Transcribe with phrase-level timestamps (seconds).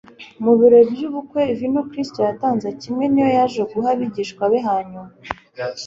[0.43, 5.01] Mu birori by'ubukwe, vino Kristo yatanze kimwe n'iyo yaje guha abigishwa be hanyuma,